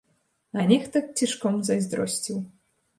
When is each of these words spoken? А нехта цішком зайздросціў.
А 0.57 0.63
нехта 0.71 0.97
цішком 1.19 1.61
зайздросціў. 1.71 2.45